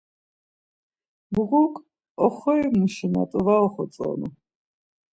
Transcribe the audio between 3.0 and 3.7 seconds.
na t̆u var